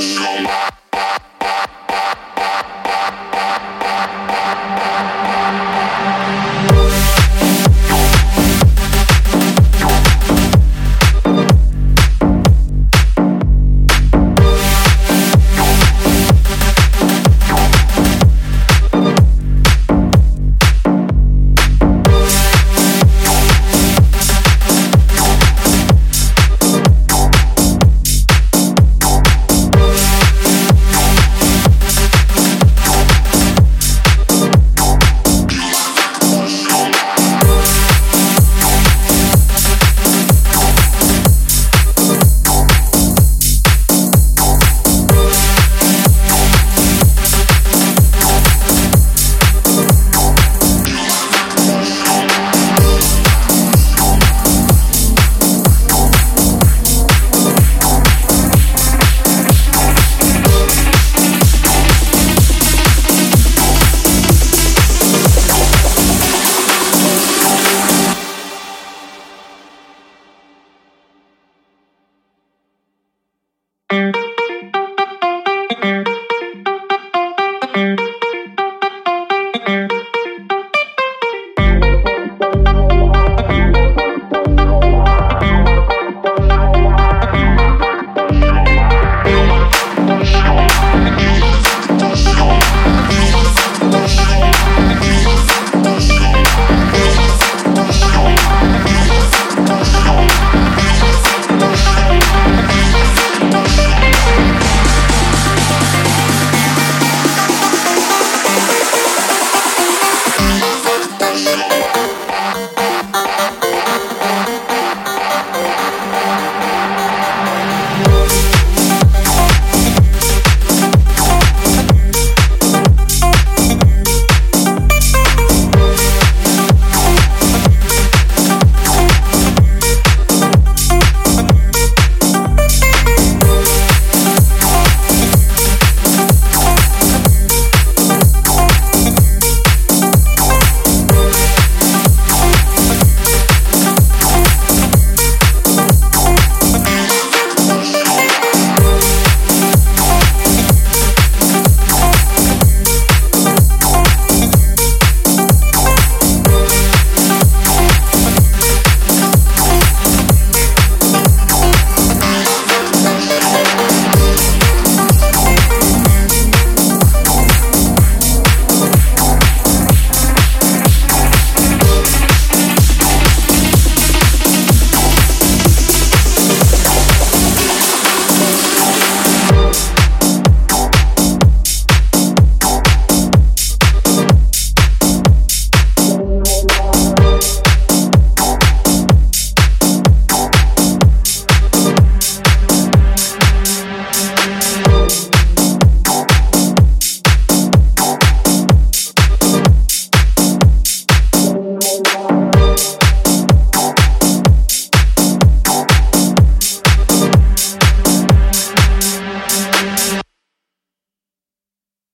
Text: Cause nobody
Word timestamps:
Cause 0.00 0.18
nobody 0.18 0.59